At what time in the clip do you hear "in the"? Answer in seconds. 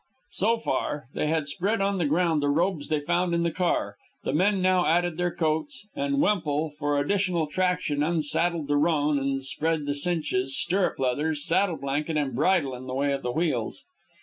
3.35-3.51, 12.73-12.95